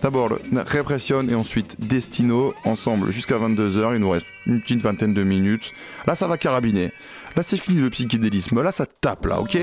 [0.02, 5.24] D'abord Répression et ensuite Destino, ensemble jusqu'à 22h, il nous reste une petite vingtaine de
[5.24, 5.72] minutes.
[6.06, 6.92] Là ça va carabiner.
[7.36, 9.58] Là c'est fini le psychédélisme, là ça tape là, ok?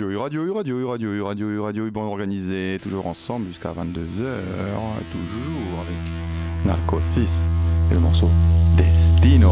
[0.00, 4.32] Radio Radio Radio Radio Radio Radio bon organisé, toujours ensemble jusqu'à 22h,
[5.12, 7.50] toujours avec Narco 6
[7.90, 8.30] et le morceau
[8.78, 9.50] Destino.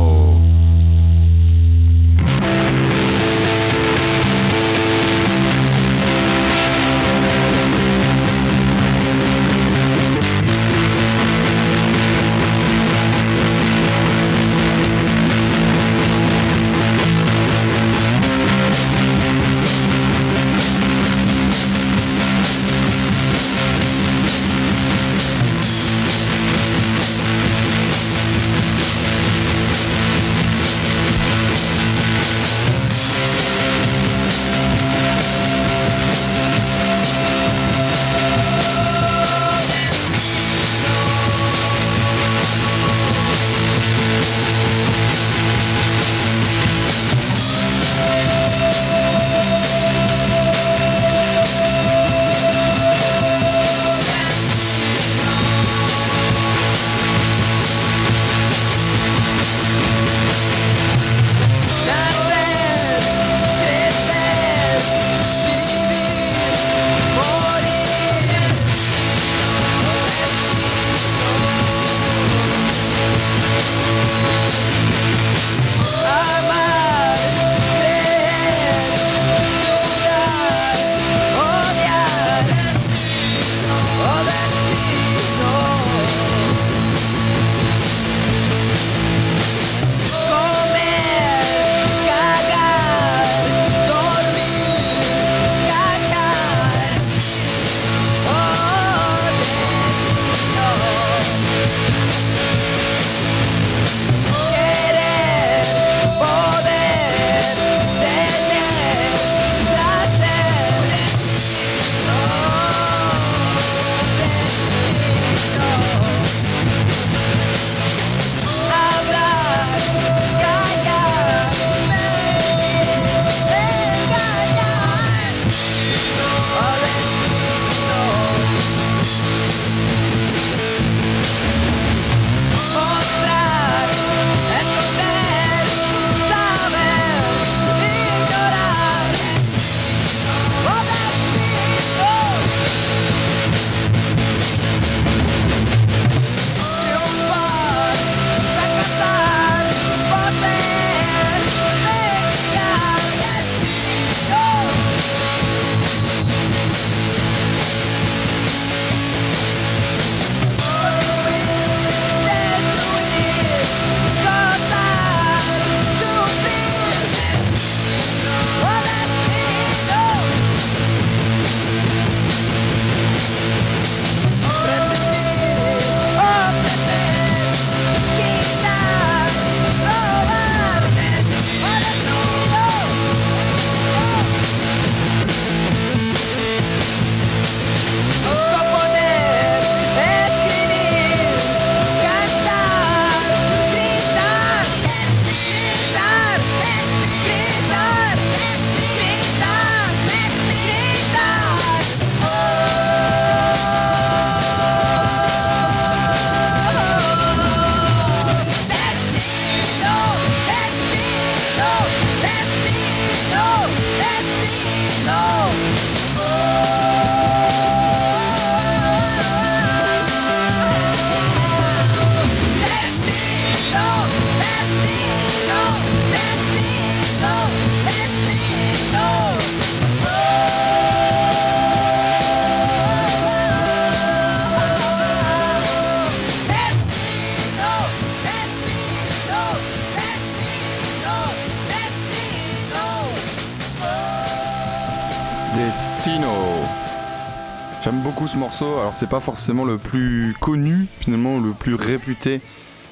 [248.98, 252.40] C'est pas forcément le plus connu, finalement le plus réputé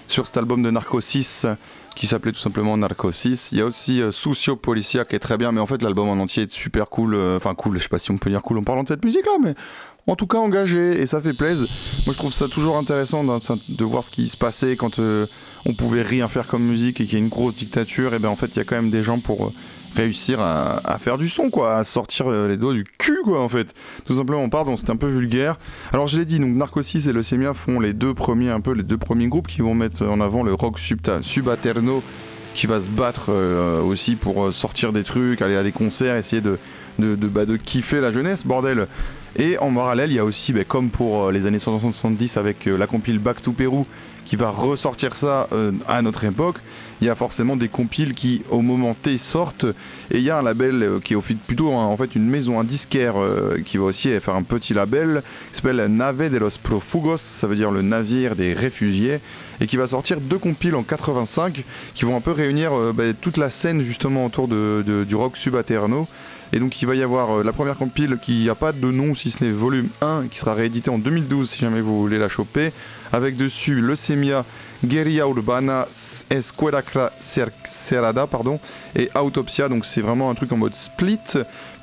[0.07, 1.47] sur cet album de Narco 6
[1.97, 3.49] qui s'appelait tout simplement Narco 6.
[3.51, 4.13] Il y a aussi euh,
[4.55, 7.15] Policia qui est très bien, mais en fait l'album en entier est super cool.
[7.17, 9.05] euh, Enfin cool, je sais pas si on peut dire cool en parlant de cette
[9.05, 9.57] musique là, mais
[10.07, 11.67] en tout cas engagé et ça fait plaisir.
[12.07, 15.27] Moi je trouve ça toujours intéressant de voir ce qui se passait quand euh,
[15.65, 18.15] on pouvait rien faire comme musique et qu'il y a une grosse dictature.
[18.15, 19.53] Et ben en fait il y a quand même des gens pour euh,
[19.97, 23.49] réussir à, faire du son quoi, à sortir euh, les doigts du cul quoi en
[23.49, 23.75] fait.
[24.05, 25.59] Tout simplement, pardon, c'était un peu vulgaire.
[25.93, 28.83] Alors je l'ai dit, donc Narcosis et Leucemia font les deux premiers un peu les
[28.83, 32.03] deux premiers groupes qui vont mettre en avant le rock subalterno
[32.55, 36.17] qui va se battre euh, aussi pour euh, sortir des trucs, aller à des concerts,
[36.17, 36.43] essayer
[36.99, 38.87] bah, de kiffer la jeunesse, bordel.
[39.39, 42.87] Et en parallèle, il y a aussi, bah, comme pour les années 60-70 avec la
[42.87, 43.85] compile Back to Peru,
[44.25, 45.51] qui va ressortir ça
[45.87, 46.57] à notre époque,
[47.01, 49.67] il y a forcément des compiles qui, au moment T, sortent.
[50.11, 52.65] Et il y a un label euh, qui est plutôt en fait une maison, un
[52.65, 57.19] disquaire euh, qui va aussi faire un petit label qui s'appelle Nave de los Profugos,
[57.19, 59.21] ça veut dire le navire des réfugiés,
[59.61, 63.05] et qui va sortir deux compiles en 85 qui vont un peu réunir euh, bah,
[63.21, 66.07] toute la scène justement autour du rock subalterno.
[66.53, 69.33] Et donc il va y avoir la première compile qui n'a pas de nom si
[69.33, 72.73] ce n'est volume 1 qui sera réédité en 2012 si jamais vous voulez la choper
[73.13, 74.45] avec dessus Leucemia,
[74.85, 75.87] Guerilla Urbana,
[76.31, 76.83] Escuela
[77.65, 78.61] Cerrada pardon,
[78.95, 79.69] et Autopsia.
[79.69, 81.19] Donc c'est vraiment un truc en mode split.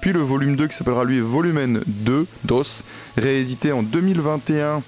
[0.02, 2.84] Puis le volume 2 qui s'appellera lui Volumen 2 DOS
[3.18, 4.82] réédité en 2021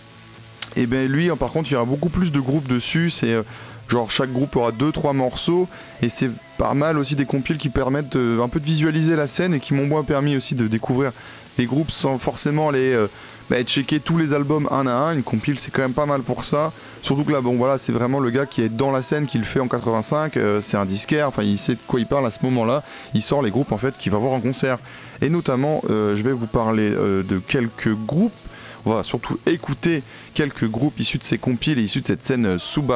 [0.76, 3.10] et ben lui par contre il y aura beaucoup plus de groupes dessus.
[3.10, 3.43] C'est euh,
[3.88, 5.68] genre chaque groupe aura 2-3 morceaux.
[6.01, 9.53] Et c'est pas mal aussi des compiles qui permettent un peu de visualiser la scène
[9.53, 11.12] et qui m'ont moins permis aussi de découvrir
[11.58, 13.08] des groupes sans forcément les euh,
[13.49, 15.13] bah, checker tous les albums un à un.
[15.15, 16.71] Une compile c'est quand même pas mal pour ça.
[17.01, 19.37] Surtout que là bon voilà c'est vraiment le gars qui est dans la scène qui
[19.37, 20.37] le fait en 85.
[20.37, 22.83] euh, c'est un disquaire, enfin il sait de quoi il parle à ce moment-là.
[23.13, 24.77] Il sort les groupes en fait qu'il va voir en concert.
[25.21, 28.33] Et notamment euh, je vais vous parler euh, de quelques groupes.
[28.87, 32.57] On va surtout écouter quelques groupes issus de ces compiles et issus de cette scène
[32.59, 32.91] sub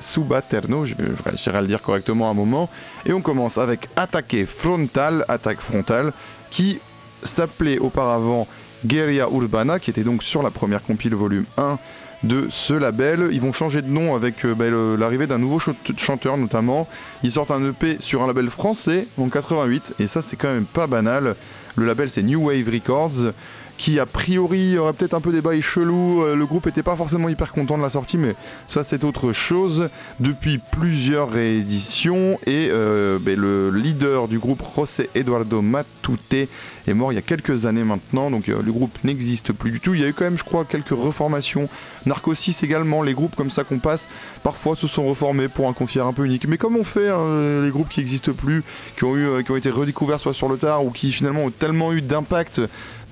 [0.00, 2.70] Subaterno, je vais réussirai à le dire correctement à un moment.
[3.04, 6.12] Et on commence avec Attaque Frontal, Attaque Frontale,
[6.50, 6.78] qui
[7.24, 8.46] s'appelait auparavant
[8.86, 11.78] Guerilla Urbana, qui était donc sur la première compile volume 1
[12.22, 13.28] de ce label.
[13.32, 14.64] Ils vont changer de nom avec euh, bah,
[14.98, 16.86] l'arrivée d'un nouveau chante- chanteur notamment.
[17.22, 20.64] Ils sortent un EP sur un label français en 88, et ça c'est quand même
[20.66, 21.34] pas banal.
[21.76, 23.32] Le label c'est New Wave Records
[23.76, 26.22] qui a priori aurait peut-être un peu des bails chelous.
[26.22, 28.36] Euh, Le groupe était pas forcément hyper content de la sortie, mais
[28.68, 29.88] ça c'est autre chose.
[30.20, 36.48] Depuis plusieurs rééditions, et euh, ben, le leader du groupe, José Eduardo Matute,
[36.90, 39.80] est mort il y a quelques années maintenant, donc euh, le groupe n'existe plus du
[39.80, 39.94] tout.
[39.94, 41.68] Il y a eu quand même, je crois, quelques reformations.
[42.06, 44.08] Narcosis également, les groupes comme ça qu'on passe,
[44.42, 46.46] parfois se sont reformés pour un concert un peu unique.
[46.48, 48.62] Mais comme on fait hein, les groupes qui n'existent plus,
[48.96, 51.44] qui ont, eu, euh, qui ont été redécouverts soit sur le tard ou qui finalement
[51.44, 52.60] ont tellement eu d'impact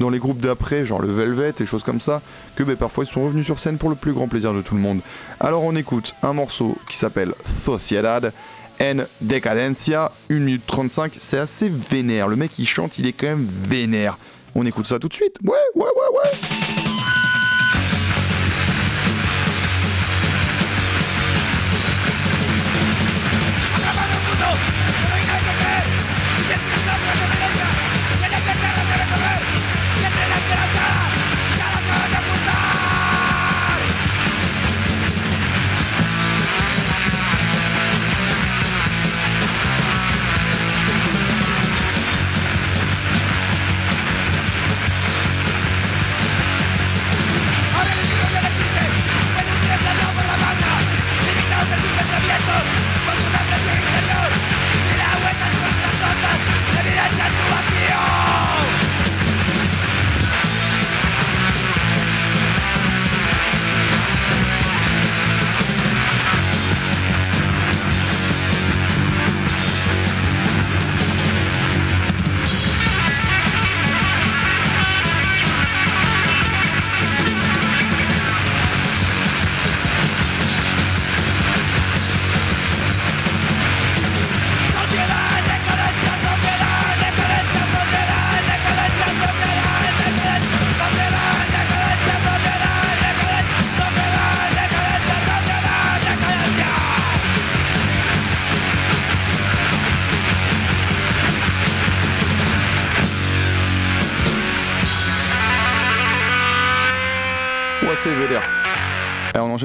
[0.01, 2.23] dans les groupes d'après, genre le Velvet et choses comme ça,
[2.57, 4.75] que ben, parfois ils sont revenus sur scène pour le plus grand plaisir de tout
[4.75, 5.01] le monde.
[5.41, 8.33] Alors on écoute un morceau qui s'appelle Sociedad
[8.83, 12.29] en Decadencia, 1 minute 35, c'est assez vénère.
[12.29, 14.19] Le mec il chante, il est quand même vénère.
[14.55, 16.92] On écoute ça tout de suite ouais, ouais, ouais Ouais,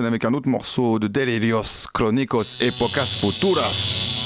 [0.05, 4.16] avec un autre morceau de Delirios Chronicos Épocas Futuras.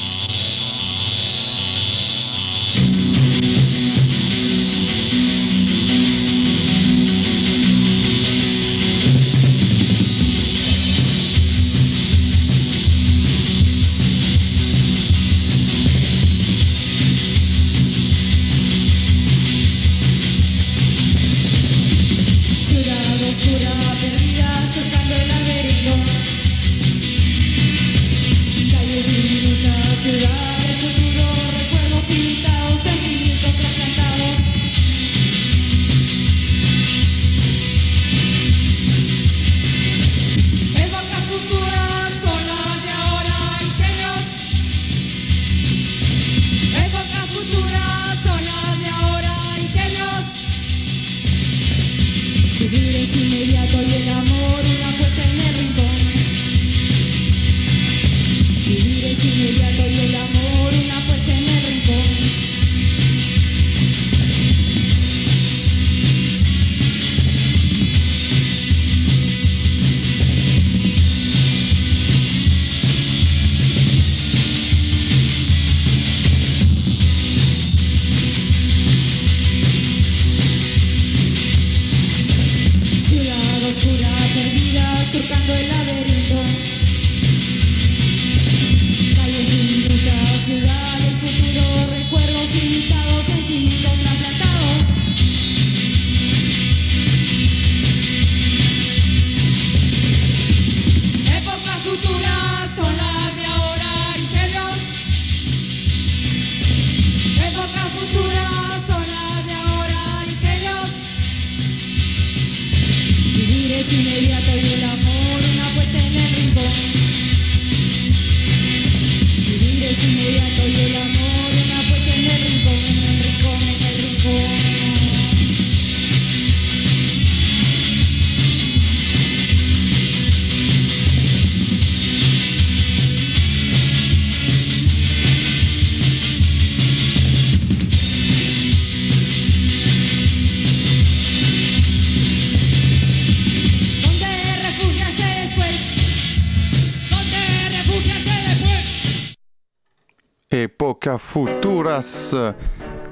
[151.28, 152.34] Futuras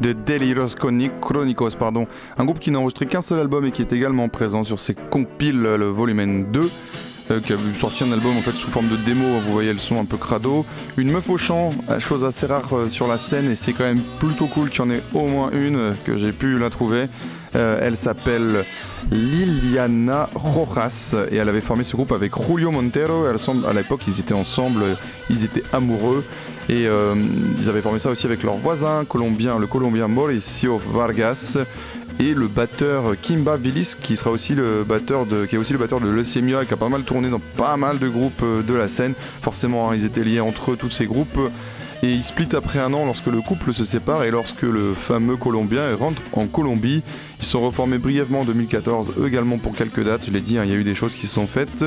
[0.01, 2.07] de Deliros Chroni- Chronicos, pardon.
[2.37, 4.93] Un groupe qui n'a enregistré qu'un seul album et qui est également présent sur ses
[4.95, 6.69] compiles, le volume 2.
[7.31, 9.77] euh, qui a sorti un album en fait sous forme de démo, vous voyez le
[9.77, 10.65] son un peu crado.
[10.97, 14.01] Une meuf au chant, chose assez rare euh, sur la scène et c'est quand même
[14.19, 17.05] plutôt cool qu'il y en ait au moins une euh, que j'ai pu la trouver.
[17.53, 18.63] Elle s'appelle
[19.11, 23.27] Liliana Rojas et elle avait formé ce groupe avec Julio Montero.
[23.27, 24.83] Elle semble- à l'époque, ils étaient ensemble,
[25.29, 26.23] ils étaient amoureux
[26.69, 27.15] et euh,
[27.59, 31.57] ils avaient formé ça aussi avec leur voisin colombien, le colombien Mauricio Vargas
[32.19, 35.79] et le batteur Kimba Villis qui sera aussi le batteur de qui est aussi le
[35.79, 38.73] batteur de Leucemia qui a pas mal tourné dans pas mal de groupes euh, de
[38.75, 39.15] la scène.
[39.41, 41.39] Forcément, hein, ils étaient liés entre eux tous ces groupes.
[42.01, 45.35] Et ils split après un an lorsque le couple se sépare et lorsque le fameux
[45.35, 47.03] Colombien rentre en Colombie.
[47.41, 50.25] Ils sont reformés brièvement en 2014, eux également pour quelques dates.
[50.27, 51.85] Je l'ai dit, hein, il y a eu des choses qui se sont faites.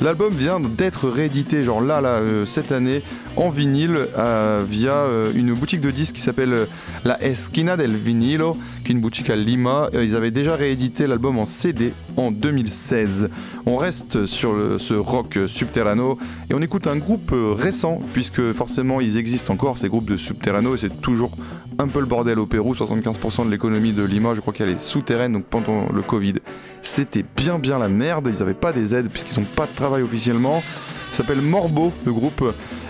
[0.00, 3.02] L'album vient d'être réédité, genre là, euh, cette année,
[3.36, 6.68] en vinyle euh, via euh, une boutique de disques qui s'appelle
[7.04, 9.88] La Esquina del Vinilo, qui est une boutique à Lima.
[9.92, 13.28] Ils avaient déjà réédité l'album en CD en 2016.
[13.66, 16.18] On reste sur ce rock subterrano
[16.50, 20.74] et on écoute un groupe récent, puisque forcément ils existent encore, ces groupes de subterrano,
[20.74, 21.32] et c'est toujours
[21.78, 22.74] un peu le bordel au Pérou.
[22.74, 26.34] 75% de l'économie de Lima, je crois qu'elle est souterraine, donc pendant le Covid,
[26.82, 28.28] c'était bien bien la merde.
[28.30, 30.62] Ils n'avaient pas des aides puisqu'ils n'ont pas de travail officiellement.
[31.10, 32.44] Ça s'appelle Morbo, le groupe.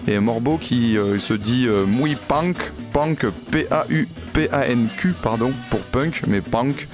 [0.09, 1.87] Et Morbo qui euh, se dit euh,
[2.27, 2.57] punk,
[2.93, 6.89] punk, P-A-U, P-A-N-Q, pardon, pour punk, mais punk.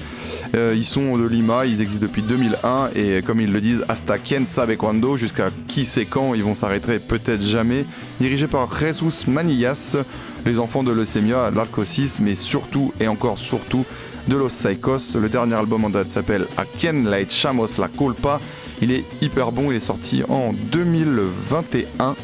[0.55, 4.19] Euh, ils sont de Lima, ils existent depuis 2001 et comme ils le disent, hasta
[4.19, 7.87] quien sabe cuando, jusqu'à qui sait quand ils vont s'arrêter, peut-être jamais.
[8.21, 9.97] Dirigé par Jesus Manillas,
[10.45, 13.87] les enfants de leucémia, l'arcosis, mais surtout et encore surtout
[14.29, 15.17] de Los Psychos.
[15.21, 18.39] Le dernier album en date s'appelle A quien la echamos la culpa.
[18.81, 22.15] Il est hyper bon, il est sorti en 2021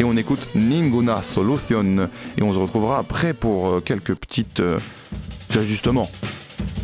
[0.00, 4.78] et on écoute Ninguna Solution et on se retrouvera après pour euh, quelques petites euh,
[5.54, 6.10] ajustements.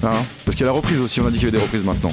[0.03, 0.11] Hein?
[0.45, 1.85] Parce qu'il y a la reprise aussi, on a dit qu'il y avait des reprises
[1.85, 2.13] maintenant.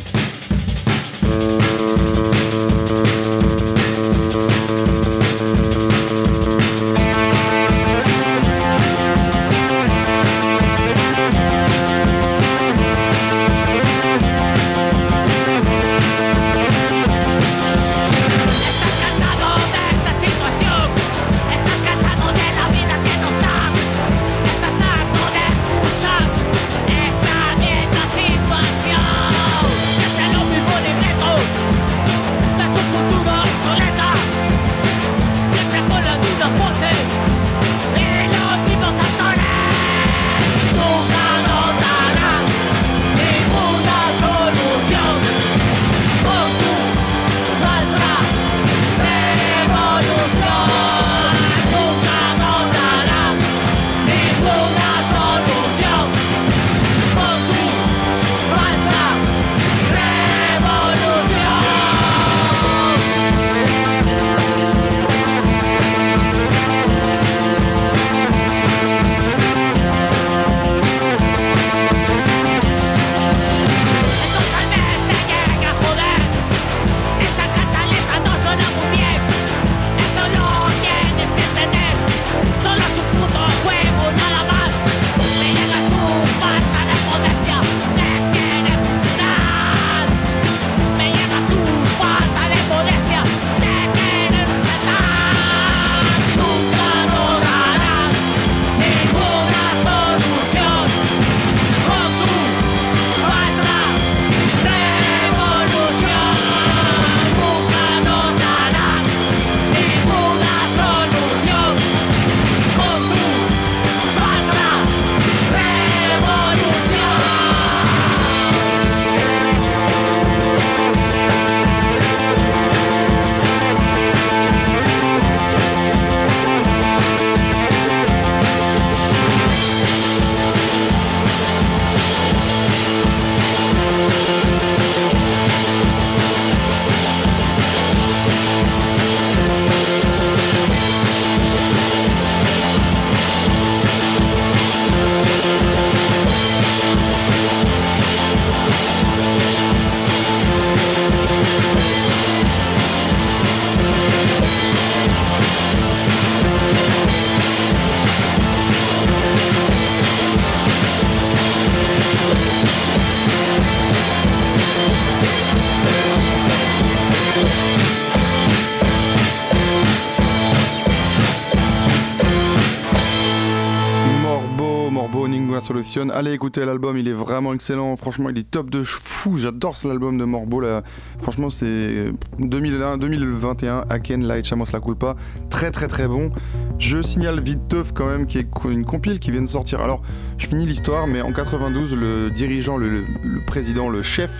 [175.97, 177.95] Allez écouter l'album, il est vraiment excellent.
[177.95, 179.37] Franchement, il est top de fou.
[179.37, 180.59] J'adore cet album de Morbo.
[180.59, 180.83] Là.
[181.21, 183.85] Franchement, c'est 2001, 2021.
[183.89, 185.15] Aken, Light, Chamos La Culpa.
[185.49, 186.31] Très, très, très bon.
[186.79, 189.79] Je signale vite teuf quand même qu'il y a une compile qui vient de sortir.
[189.79, 190.01] Alors,
[190.37, 193.05] je finis l'histoire, mais en 92, le dirigeant, le
[193.45, 194.31] président, le chef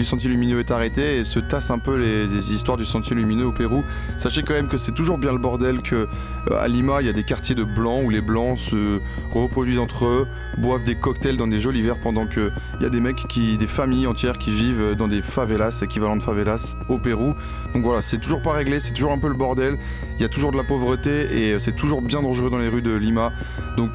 [0.00, 3.44] du Sentier Lumineux est arrêté et se tasse un peu les, histoires du Sentier Lumineux
[3.44, 3.84] au Pérou.
[4.16, 6.08] Sachez quand même que c'est toujours bien le bordel que
[6.50, 8.98] euh, à Lima, il y a des quartiers de blancs où les blancs se
[9.30, 10.26] reproduisent entre eux,
[10.56, 13.58] boivent des cocktails dans des jolis verres pendant que il y a des mecs qui,
[13.58, 17.34] des familles entières qui vivent dans des favelas, équivalent de favelas au Pérou.
[17.74, 19.76] Donc voilà, c'est toujours pas réglé, c'est toujours un peu le bordel.
[20.16, 22.68] Il y a toujours de la pauvreté et euh, c'est toujours bien dangereux dans les
[22.68, 23.32] rues de Lima.
[23.76, 23.90] Donc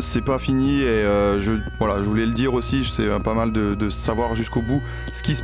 [0.00, 3.52] c'est pas fini et euh, je voilà je voulais le dire aussi c'est pas mal
[3.52, 4.80] de, de savoir jusqu'au bout
[5.12, 5.42] ce qui se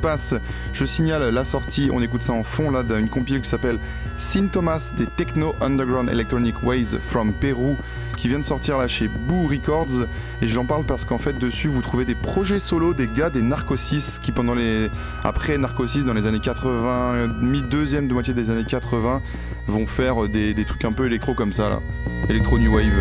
[0.73, 3.79] je signale la sortie on écoute ça en fond là d'une compile qui s'appelle
[4.17, 7.77] Symptomas des Techno Underground Electronic Ways from Peru
[8.17, 10.07] qui vient de sortir là chez Boo Records.
[10.43, 13.43] Et j'en parle parce qu'en fait dessus vous trouvez des projets solo des gars des
[13.43, 14.91] Narcosis qui pendant les
[15.25, 19.23] après Narcosis dans les années 80 mi deuxième de moitié des années 80
[19.67, 21.81] vont faire des, des trucs un peu électro comme ça là.
[22.29, 22.93] Électro new wave.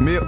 [0.00, 0.18] Mais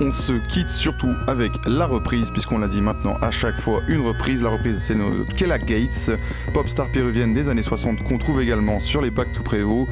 [0.00, 4.00] on se quitte surtout avec la reprise, puisqu'on l'a dit maintenant à chaque fois, une
[4.00, 4.42] reprise.
[4.42, 4.96] La reprise, c'est
[5.36, 6.10] Kella Gates,
[6.52, 9.88] pop star péruvienne des années 60, qu'on trouve également sur les bacs tout Pérou,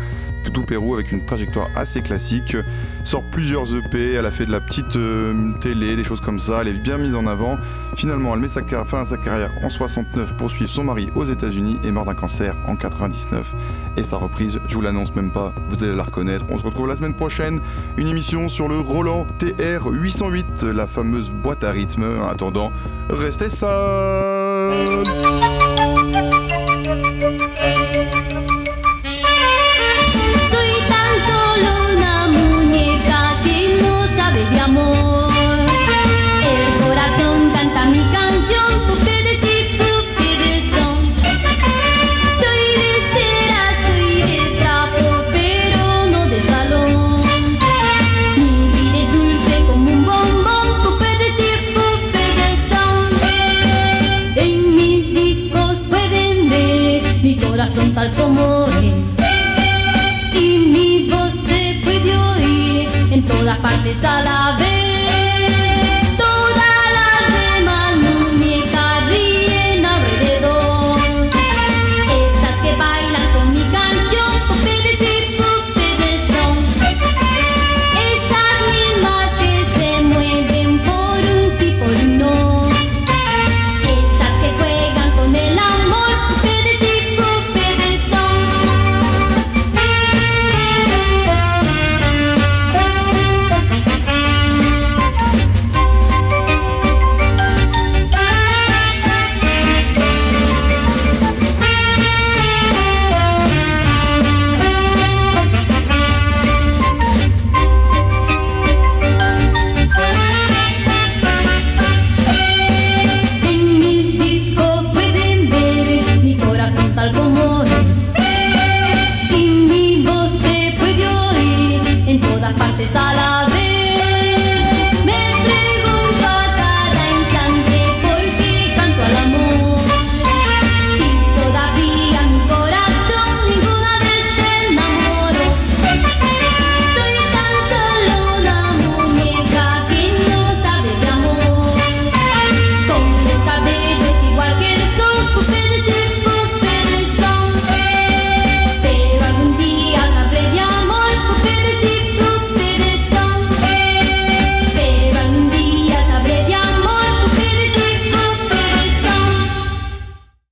[0.50, 2.56] tout Pérou, avec une trajectoire assez classique.
[3.04, 6.60] Sort plusieurs EP, elle a fait de la petite euh, télé, des choses comme ça,
[6.60, 7.58] elle est bien mise en avant.
[7.96, 11.24] Finalement, elle met sa fin à sa carrière en 69 pour suivre son mari aux
[11.24, 13.54] États-Unis et meurt d'un cancer en 99.
[13.96, 16.46] Et sa reprise, je vous l'annonce même pas, vous allez la reconnaître.
[16.50, 17.60] On se retrouve la semaine prochaine,
[17.96, 22.04] une émission sur le Roland TR 808, la fameuse boîte à rythme.
[22.22, 22.72] En attendant,
[23.10, 23.72] restez sages
[63.92, 64.31] is all I